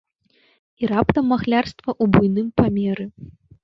І 0.81 0.89
раптам 0.93 1.23
махлярства 1.33 1.91
ў 2.03 2.19
буйным 2.19 2.47
памеры! 2.61 3.05